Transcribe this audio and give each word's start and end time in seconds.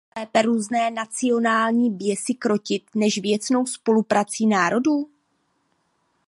Jak 0.17 0.25
lépe 0.25 0.41
různé 0.41 0.91
nacionální 0.91 1.91
běsy 1.91 2.33
krotit 2.33 2.95
než 2.95 3.17
věcnou 3.21 3.65
spoluprací 3.65 4.47
národů? 4.47 5.09